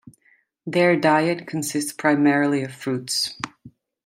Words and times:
Their 0.65 0.95
diet 0.95 1.45
consists 1.45 1.93
primarily 1.93 2.63
of 2.63 2.73
fruits. 2.73 3.35